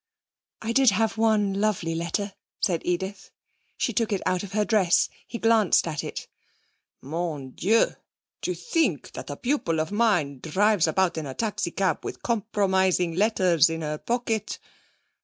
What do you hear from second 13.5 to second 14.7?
in her pocket!